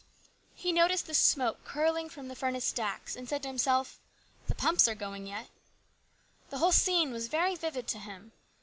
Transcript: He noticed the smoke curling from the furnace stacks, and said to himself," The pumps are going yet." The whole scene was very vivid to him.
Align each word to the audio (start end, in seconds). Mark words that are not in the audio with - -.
He 0.55 0.71
noticed 0.71 1.05
the 1.05 1.13
smoke 1.13 1.63
curling 1.63 2.09
from 2.09 2.27
the 2.27 2.35
furnace 2.35 2.65
stacks, 2.65 3.15
and 3.15 3.29
said 3.29 3.43
to 3.43 3.49
himself," 3.49 3.99
The 4.47 4.55
pumps 4.55 4.87
are 4.87 4.95
going 4.95 5.27
yet." 5.27 5.47
The 6.49 6.57
whole 6.57 6.71
scene 6.71 7.11
was 7.11 7.27
very 7.27 7.53
vivid 7.53 7.87
to 7.89 7.99
him. 7.99 8.31